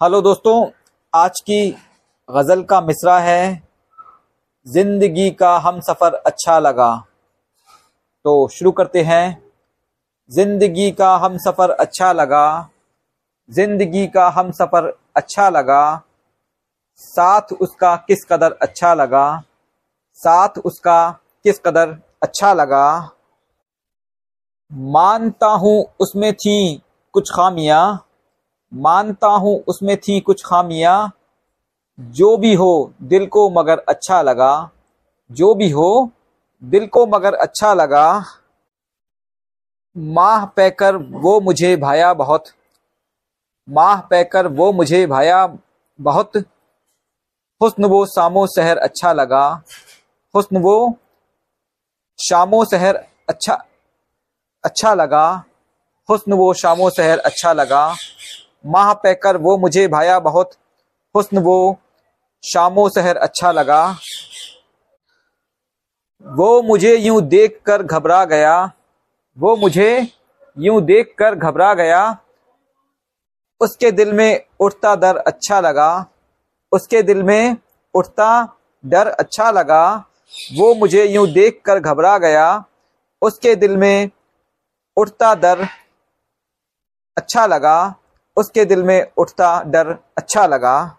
Hello 0.00 0.20
दोस्तों, 0.22 0.70
आज 1.12 1.40
की 1.40 1.70
गज़ल 2.28 2.62
का 2.62 2.80
मिसरा 2.80 3.18
है, 3.18 3.62
ज़िंदगी 4.66 5.30
का 5.30 5.56
हम 5.58 5.80
सफ़र 5.80 6.14
अच्छा 6.16 6.58
लगा। 6.58 6.88
तो 8.24 8.48
शुरू 8.48 8.72
करते 8.72 9.02
हैं। 9.02 9.42
ज़िंदगी 10.30 10.90
का 10.90 11.14
हम 11.16 11.38
सफ़र 11.38 11.70
अच्छा 11.70 12.12
लगा, 12.12 12.68
ज़िंदगी 13.50 14.06
का 14.06 14.28
हम 14.28 14.50
सफ़र 14.50 14.92
अच्छा 15.16 15.48
लगा। 15.50 16.02
साथ 17.00 17.52
उसका 17.52 17.96
किस 17.96 18.24
कदर 18.24 18.52
अच्छा 18.52 18.94
लगा, 18.94 19.44
साथ 20.18 20.58
उसका 20.58 21.10
किस 21.44 21.58
कदर 21.58 21.98
अच्छा 22.22 22.52
लगा। 22.54 23.12
मानता 24.70 25.46
हूँ 25.46 25.84
उसमें 26.00 26.32
थी 26.34 26.82
कुछ 27.14 27.30
खामियाँ 27.30 28.02
मानता 28.74 29.28
हूँ 29.28 29.64
उसमें 29.68 29.96
थी 29.96 30.20
कुछ 30.20 30.42
खामियाँ। 30.46 31.12
जो 32.00 32.36
भी 32.36 32.54
हो, 32.54 32.92
दिल 33.02 33.26
को 33.26 33.50
मगर 33.50 33.78
अच्छा 33.78 34.22
लगा। 34.22 34.70
जो 35.30 35.54
भी 35.54 35.70
हो, 35.70 36.10
दिल 36.64 36.86
को 36.86 37.06
मगर 37.06 37.34
अच्छा 37.34 37.74
लगा। 37.74 38.24
माह 39.96 40.44
पैकर 40.44 40.96
वो 40.96 41.40
मुझे 41.40 41.76
भाया 41.76 42.14
बहुत। 42.14 42.44
माह 43.68 44.00
पैकर 44.00 44.46
वो 44.46 44.72
मुझे 44.72 45.06
भाया 45.06 45.58
बहुत। 46.00 46.36
हुस्न 47.62 47.84
वो 47.84 48.06
शामो 48.06 48.46
शहर 48.46 48.76
अच्छा 48.76 49.12
लगा। 49.12 49.62
हुस्न 50.34 50.56
वो 50.56 50.96
शामो 52.18 52.64
शहर 52.64 52.96
अच्छा 53.28 53.64
अच्छा 54.64 54.94
लगा। 54.94 55.44
हुस्न 56.10 56.32
वो 56.32 56.54
शामो 56.54 56.90
शहर 56.90 57.18
अच्छा 57.18 57.52
लगा। 57.52 57.96
माह 58.66 58.92
पैकर 58.92 59.36
वो 59.36 59.56
मुझे 59.58 59.88
भाया 59.88 60.18
बहुत 60.20 60.50
हुस्न, 61.14 61.38
वो 61.38 61.78
शामो 62.42 62.88
शहर 62.88 63.16
अच्छा 63.16 63.52
लगा। 63.52 63.96
वो 66.26 66.62
मुझे 66.62 66.96
यूँ 66.96 67.22
देख 67.22 67.60
कर 67.66 67.82
घबरा 67.82 68.24
गया। 68.24 68.72
वो 69.38 69.56
मुझे 69.56 70.08
यूँ 70.58 70.80
देख 70.82 71.14
कर 71.18 71.34
घबरा 71.34 71.74
गया। 71.74 72.18
उसके 73.60 73.90
दिल 73.90 74.12
में 74.12 74.44
उठता 74.60 74.96
दर 74.96 75.16
अच्छा 75.16 75.60
लगा। 75.60 76.06
उसके 76.72 77.02
दिल 77.02 77.22
में 77.22 77.56
उठता 77.94 78.58
डर 78.84 79.06
अच्छा 79.06 79.50
लगा। 79.50 80.04
वो 80.56 80.74
मुझे 80.74 81.04
यूँ 81.04 81.26
देख 81.28 81.62
कर 81.64 81.80
घबरा 81.80 82.18
गया। 82.18 82.64
उसके 83.22 83.54
दिल 83.54 83.76
में 83.76 84.10
उठता 84.96 85.34
दर 85.34 85.66
अच्छा 87.16 87.46
लगा। 87.46 87.94
उसके 88.36 88.64
दिल 88.64 88.82
में 88.82 89.10
उठता 89.16 89.62
डर 89.62 89.98
अच्छा 90.18 90.46
लगा। 90.46 90.96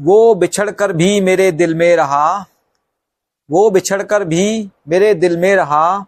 वो 0.00 0.34
बिछड़कर 0.34 0.92
भी 0.92 1.20
मेरे 1.20 1.52
दिल 1.52 1.74
में 1.74 1.96
रहा। 1.96 2.44
वो 3.50 3.70
बिछड़कर 3.70 4.24
भी 4.24 4.70
मेरे 4.88 5.14
दिल 5.14 5.36
में 5.36 5.56
रहा। 5.56 6.06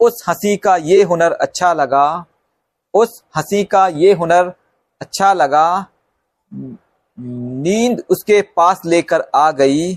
उस 0.00 0.24
हँसी 0.28 0.56
का 0.56 0.76
ये 0.76 1.02
हुनर 1.02 1.32
अच्छा 1.32 1.72
लगा। 1.72 2.24
उस 2.94 3.24
हँसी 3.36 3.64
का 3.64 3.88
ये 3.88 4.12
हुनर 4.12 4.52
अच्छा 5.00 5.32
लगा। 5.32 5.86
नींद 7.18 8.02
उसके 8.10 8.42
पास 8.42 8.80
लेकर 8.86 9.24
आ 9.34 9.50
गई। 9.50 9.94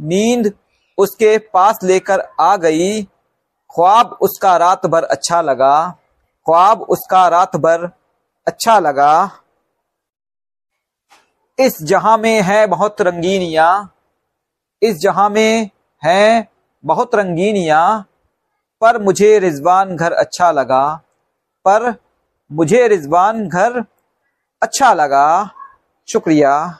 नींद 0.00 0.52
उसके 0.98 1.38
पास 1.38 1.78
लेकर 1.82 2.20
आ 2.40 2.56
गई। 2.56 3.02
ख्वाब 3.74 4.18
उसका 4.20 4.56
रात 4.56 4.86
भर 4.86 5.04
अच्छा 5.04 5.42
लगा। 5.42 5.98
ख्वाब 6.46 6.82
उसका 6.82 7.28
रात 7.28 7.56
भर 7.56 7.90
अच्छा 8.46 8.78
लगा। 8.78 9.30
इस 11.58 11.82
जहाँ 11.82 12.18
में 12.18 12.42
है 12.42 12.66
बहुत 12.66 13.00
रंगीनिया, 13.00 13.88
इस 14.82 14.96
जहाँ 14.98 15.30
में 15.30 15.70
है 16.04 16.48
बहुत 16.84 17.14
रंगीनिया, 17.14 18.04
पर 18.80 19.02
मुझे 19.02 19.38
रिजवान 19.38 19.96
घर 19.96 20.12
अच्छा 20.12 20.52
लगा। 20.52 21.00
पर 21.64 21.94
मुझे 22.52 22.88
रिजवान 22.88 23.48
घर 23.48 23.84
अच्छा 24.62 24.94
लगा। 24.94 25.50
शुक्रिया। 26.08 26.78